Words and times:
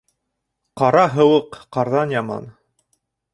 Ҡара 0.81 1.03
һыуыҡ 1.17 1.59
ҡарҙан 1.77 2.15
яман. 2.17 2.49